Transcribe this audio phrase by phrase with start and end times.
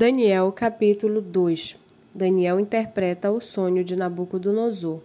[0.00, 1.76] Daniel capítulo 2
[2.14, 5.00] Daniel interpreta o sonho de Nabucodonosor.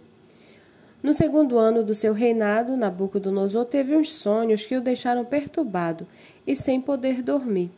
[1.02, 6.06] No segundo ano do seu reinado, Nabucodonosor teve uns sonhos que o deixaram perturbado
[6.46, 7.72] e sem poder dormir.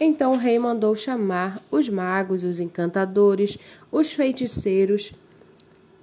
[0.00, 3.56] Então o rei mandou chamar os magos, os encantadores,
[3.92, 5.12] os feiticeiros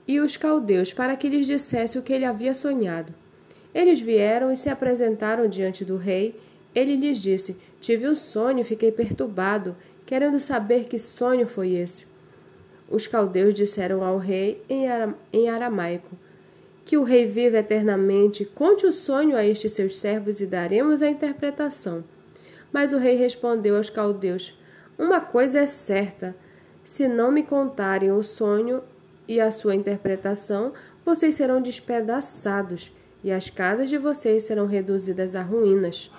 [0.08, 3.14] e os caldeus para que lhes dissesse o que ele havia sonhado.
[3.76, 6.40] Eles vieram e se apresentaram diante do rei.
[6.74, 9.76] Ele lhes disse: Tive um sonho e fiquei perturbado
[10.06, 12.06] querendo saber que sonho foi esse.
[12.90, 16.12] Os caldeus disseram ao rei em aramaico:
[16.86, 21.10] Que o rei vive eternamente, conte o sonho a estes seus servos e daremos a
[21.10, 22.04] interpretação.
[22.72, 24.58] Mas o rei respondeu aos caldeus:
[24.98, 26.36] Uma coisa é certa:
[26.84, 28.84] se não me contarem o sonho
[29.28, 30.74] e a sua interpretação,
[31.06, 32.92] vocês serão despedaçados
[33.24, 36.12] e as casas de vocês serão reduzidas a ruínas.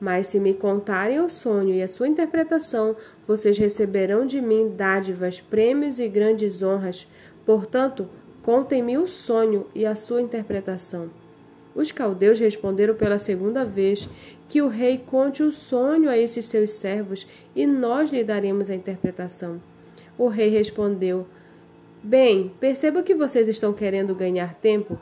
[0.00, 2.94] Mas se me contarem o sonho e a sua interpretação,
[3.26, 7.08] vocês receberão de mim dádivas, prêmios e grandes honras.
[7.44, 8.08] Portanto,
[8.42, 11.10] contem-me o sonho e a sua interpretação.
[11.74, 14.08] Os caldeus responderam pela segunda vez
[14.48, 18.74] que o rei conte o sonho a esses seus servos e nós lhe daremos a
[18.74, 19.60] interpretação.
[20.16, 21.26] O rei respondeu:
[22.02, 24.98] Bem, percebo que vocês estão querendo ganhar tempo,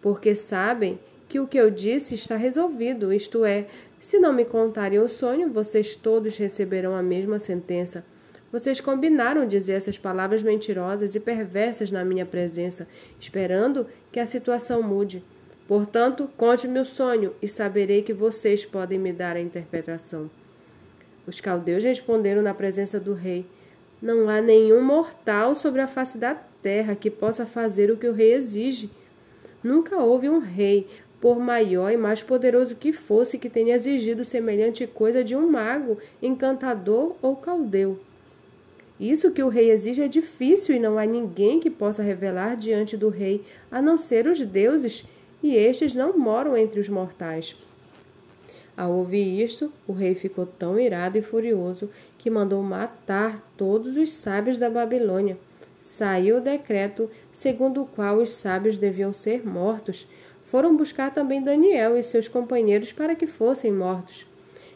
[0.00, 3.66] porque sabem que o que eu disse está resolvido, isto é,
[4.00, 8.04] se não me contarem o sonho, vocês todos receberão a mesma sentença.
[8.52, 12.86] Vocês combinaram dizer essas palavras mentirosas e perversas na minha presença,
[13.18, 15.24] esperando que a situação mude.
[15.66, 20.30] Portanto, conte-me o sonho e saberei que vocês podem me dar a interpretação.
[21.26, 23.44] Os caldeus responderam na presença do rei:
[24.00, 28.12] Não há nenhum mortal sobre a face da terra que possa fazer o que o
[28.12, 28.90] rei exige.
[29.62, 30.86] Nunca houve um rei
[31.20, 35.98] por maior e mais poderoso que fosse, que tenha exigido semelhante coisa de um mago,
[36.22, 37.98] encantador ou caldeu.
[38.98, 42.96] Isso que o rei exige é difícil e não há ninguém que possa revelar diante
[42.96, 45.04] do rei, a não ser os deuses,
[45.42, 47.54] e estes não moram entre os mortais.
[48.76, 54.12] Ao ouvir isto, o rei ficou tão irado e furioso que mandou matar todos os
[54.12, 55.38] sábios da Babilônia.
[55.80, 60.06] Saiu o decreto segundo o qual os sábios deviam ser mortos,
[60.46, 64.26] foram buscar também Daniel e seus companheiros para que fossem mortos.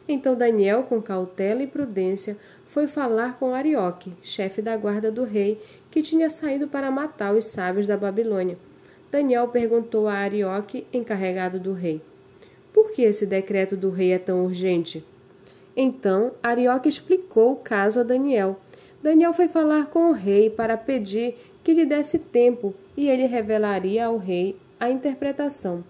[0.07, 2.37] Então Daniel, com cautela e prudência,
[2.67, 5.59] foi falar com Arioque, chefe da guarda do rei,
[5.91, 8.59] que tinha saído para matar os sábios da Babilônia.
[9.11, 12.01] Daniel perguntou a Arioque, encarregado do rei:
[12.73, 15.05] Por que esse decreto do rei é tão urgente?
[15.77, 18.59] Então Arioque explicou o caso a Daniel.
[19.01, 24.07] Daniel foi falar com o rei para pedir que lhe desse tempo e ele revelaria
[24.07, 25.85] ao rei a interpretação.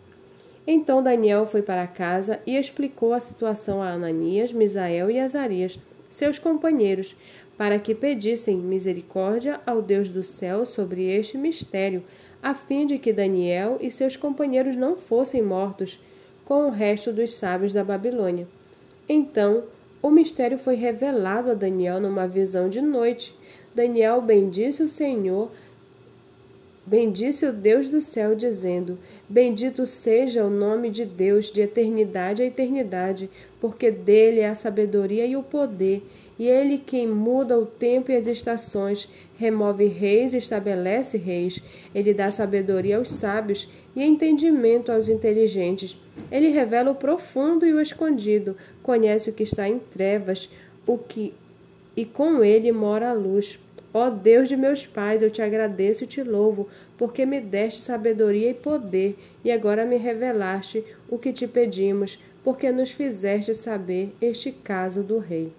[0.66, 5.78] Então Daniel foi para casa e explicou a situação a Ananias, Misael e Azarias,
[6.10, 7.16] seus companheiros,
[7.56, 12.02] para que pedissem misericórdia ao Deus do céu sobre este mistério,
[12.42, 16.02] a fim de que Daniel e seus companheiros não fossem mortos
[16.44, 18.48] com o resto dos sábios da Babilônia.
[19.08, 19.64] Então,
[20.02, 23.34] o mistério foi revelado a Daniel numa visão de noite.
[23.74, 25.50] Daniel bendisse o Senhor,
[26.90, 32.44] Bendisse o Deus do céu, dizendo: Bendito seja o nome de Deus de eternidade a
[32.44, 33.30] eternidade,
[33.60, 36.02] porque dele é a sabedoria e o poder,
[36.36, 39.08] e ele quem muda o tempo e as estações,
[39.38, 41.62] remove reis e estabelece reis.
[41.94, 45.96] Ele dá sabedoria aos sábios e entendimento aos inteligentes.
[46.28, 50.50] Ele revela o profundo e o escondido, conhece o que está em trevas,
[50.84, 51.32] o que
[51.96, 53.60] e com ele mora a luz.
[53.92, 58.50] Ó Deus de meus pais, eu te agradeço e te louvo, porque me deste sabedoria
[58.50, 64.52] e poder, e agora me revelaste o que te pedimos, porque nos fizeste saber este
[64.52, 65.52] caso do rei.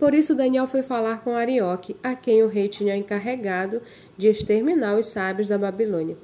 [0.00, 3.82] Por isso Daniel foi falar com Arioque, a quem o rei tinha encarregado
[4.16, 6.16] de exterminar os sábios da Babilônia.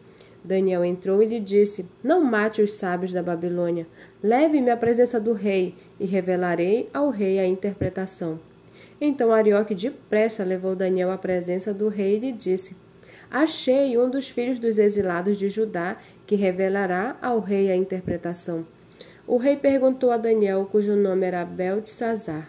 [0.43, 3.87] Daniel entrou e lhe disse: Não mate os sábios da Babilônia.
[4.23, 8.39] Leve-me à presença do rei, e revelarei ao rei a interpretação.
[9.01, 12.77] Então Arioque depressa levou Daniel à presença do rei e lhe disse:
[13.31, 15.97] Achei um dos filhos dos exilados de Judá
[16.27, 18.67] que revelará ao rei a interpretação.
[19.27, 22.49] O rei perguntou a Daniel, cujo nome era Beltesazar: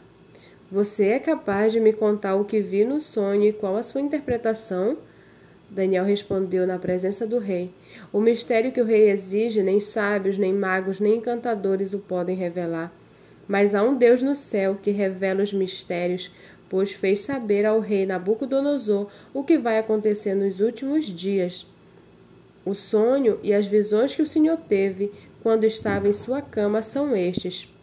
[0.71, 4.01] Você é capaz de me contar o que vi no sonho e qual a sua
[4.01, 4.97] interpretação?
[5.69, 7.73] Daniel respondeu na presença do rei:
[8.13, 12.93] O mistério que o rei exige, nem sábios, nem magos, nem encantadores o podem revelar.
[13.47, 16.31] Mas há um Deus no céu que revela os mistérios,
[16.69, 21.65] pois fez saber ao rei Nabucodonosor o que vai acontecer nos últimos dias.
[22.65, 25.11] O sonho e as visões que o Senhor teve
[25.41, 27.73] quando estava em sua cama são estes.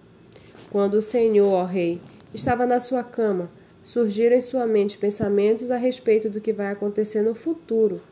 [0.70, 2.00] Quando o Senhor, ó rei,
[2.34, 3.48] estava na sua cama,
[3.82, 8.02] surgiram em sua mente pensamentos a respeito do que vai acontecer no futuro.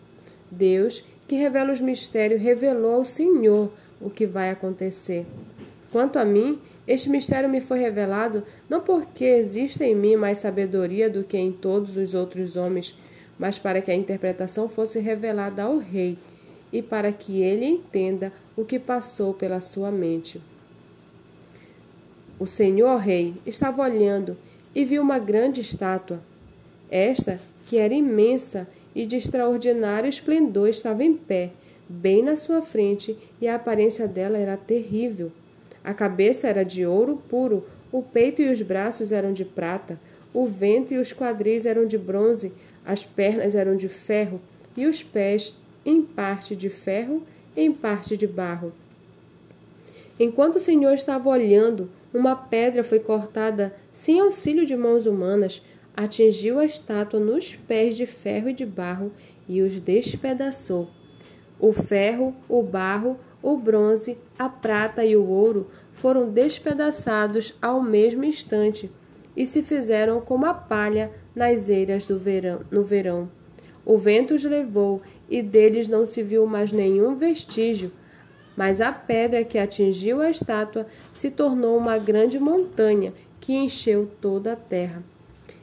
[0.51, 3.71] Deus, que revela os mistérios, revelou ao Senhor
[4.01, 5.27] o que vai acontecer.
[5.91, 11.09] Quanto a mim, este mistério me foi revelado não porque existe em mim mais sabedoria
[11.09, 12.99] do que em todos os outros homens,
[13.39, 16.19] mas para que a interpretação fosse revelada ao rei
[16.73, 20.41] e para que ele entenda o que passou pela sua mente.
[22.39, 24.37] O senhor rei estava olhando
[24.75, 26.21] e viu uma grande estátua.
[26.91, 31.53] Esta, que era imensa e de extraordinário esplendor, estava em pé,
[31.89, 35.31] bem na sua frente, e a aparência dela era terrível.
[35.85, 39.99] A cabeça era de ouro puro, o peito e os braços eram de prata,
[40.33, 42.53] o ventre e os quadris eram de bronze,
[42.85, 44.41] as pernas eram de ferro
[44.77, 47.23] e os pés em parte de ferro,
[47.57, 48.73] em parte de barro.
[50.19, 55.63] Enquanto o Senhor estava olhando, uma pedra foi cortada sem auxílio de mãos humanas,
[55.97, 59.13] atingiu a estátua nos pés de ferro e de barro
[59.49, 60.89] e os despedaçou.
[61.59, 68.25] O ferro, o barro, o bronze, a prata e o ouro foram despedaçados ao mesmo
[68.25, 68.91] instante
[69.37, 73.29] e se fizeram como a palha nas eiras do verão, no verão.
[73.85, 77.91] O vento os levou e deles não se viu mais nenhum vestígio,
[78.57, 84.53] mas a pedra que atingiu a estátua se tornou uma grande montanha que encheu toda
[84.53, 85.03] a terra.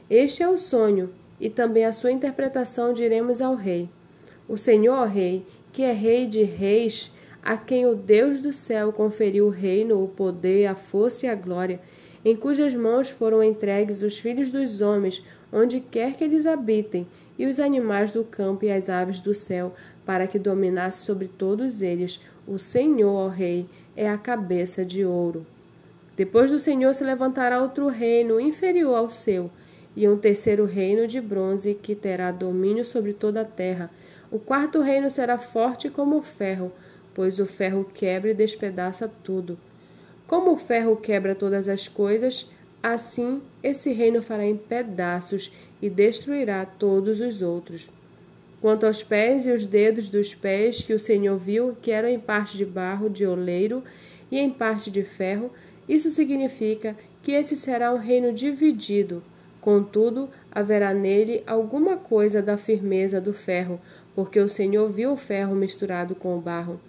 [0.08, 1.10] Este é o sonho,
[1.40, 3.88] e também a sua interpretação diremos ao rei.
[4.46, 9.46] O Senhor Rei, que é Rei de Reis, a quem o Deus do céu conferiu
[9.46, 11.80] o reino, o poder, a força e a glória,
[12.24, 17.06] em cujas mãos foram entregues os filhos dos homens, onde quer que eles habitem,
[17.38, 19.72] e os animais do campo e as aves do céu,
[20.04, 22.20] para que dominasse sobre todos eles.
[22.46, 23.66] O Senhor, ó Rei,
[23.96, 25.46] é a cabeça de ouro.
[26.14, 29.50] Depois do Senhor se levantará outro reino inferior ao seu,
[29.96, 33.90] e um terceiro reino de bronze que terá domínio sobre toda a terra.
[34.30, 36.70] O quarto reino será forte como o ferro
[37.14, 39.58] pois o ferro quebra e despedaça tudo.
[40.26, 42.50] Como o ferro quebra todas as coisas,
[42.82, 45.52] assim esse reino fará em pedaços
[45.82, 47.90] e destruirá todos os outros.
[48.60, 52.20] Quanto aos pés e os dedos dos pés que o Senhor viu, que eram em
[52.20, 53.82] parte de barro de oleiro
[54.30, 55.50] e em parte de ferro,
[55.88, 59.22] isso significa que esse será um reino dividido.
[59.60, 63.80] Contudo, haverá nele alguma coisa da firmeza do ferro,
[64.14, 66.80] porque o Senhor viu o ferro misturado com o barro.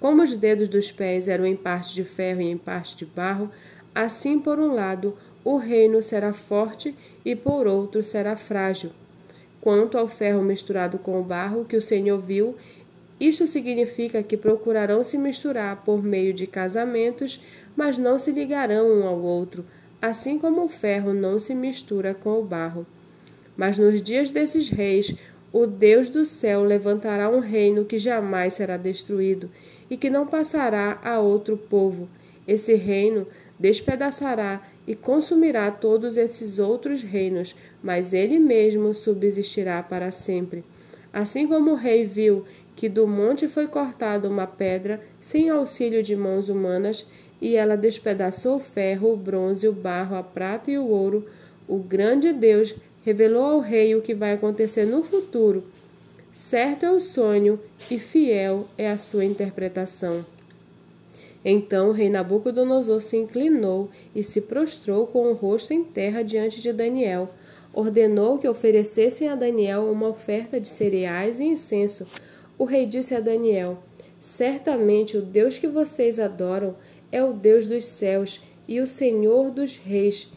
[0.00, 3.50] Como os dedos dos pés eram em parte de ferro e em parte de barro,
[3.94, 5.14] assim por um lado
[5.44, 6.94] o reino será forte
[7.24, 8.90] e por outro será frágil.
[9.60, 12.56] Quanto ao ferro misturado com o barro que o Senhor viu,
[13.20, 17.44] isto significa que procurarão se misturar por meio de casamentos,
[17.76, 19.66] mas não se ligarão um ao outro,
[20.00, 22.86] assim como o ferro não se mistura com o barro.
[23.54, 25.14] Mas nos dias desses reis,
[25.52, 29.50] o Deus do céu levantará um reino que jamais será destruído
[29.90, 32.08] e que não passará a outro povo.
[32.46, 33.26] Esse reino
[33.58, 40.64] despedaçará e consumirá todos esses outros reinos, mas ele mesmo subsistirá para sempre.
[41.12, 42.44] Assim como o rei viu
[42.76, 47.06] que do monte foi cortada uma pedra sem auxílio de mãos humanas,
[47.40, 51.26] e ela despedaçou o ferro, o bronze, o barro, a prata e o ouro,
[51.66, 52.74] o grande Deus
[53.04, 55.64] revelou ao rei o que vai acontecer no futuro
[56.32, 57.58] Certo é o sonho
[57.90, 60.24] e fiel é a sua interpretação.
[61.44, 66.60] Então o rei Nabucodonosor se inclinou e se prostrou com o rosto em terra diante
[66.60, 67.28] de Daniel.
[67.72, 72.06] Ordenou que oferecessem a Daniel uma oferta de cereais e incenso.
[72.56, 73.78] O rei disse a Daniel:
[74.20, 76.76] Certamente o Deus que vocês adoram
[77.10, 80.30] é o Deus dos céus e o Senhor dos reis.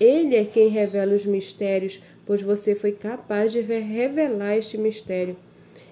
[0.00, 5.36] Ele é quem revela os mistérios pois você foi capaz de revelar este mistério.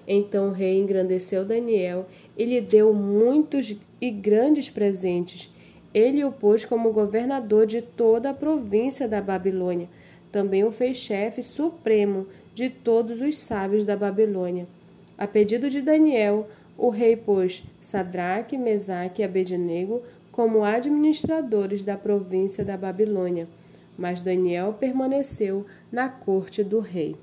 [0.07, 2.07] Então o rei engrandeceu Daniel
[2.37, 5.49] e lhe deu muitos e grandes presentes.
[5.93, 9.87] Ele o pôs como governador de toda a província da Babilônia.
[10.31, 14.67] Também o fez chefe supremo de todos os sábios da Babilônia.
[15.17, 22.65] A pedido de Daniel, o rei pôs Sadraque, Mesaque e Abednego como administradores da província
[22.65, 23.47] da Babilônia
[23.97, 27.15] mas Daniel permaneceu na corte do rei.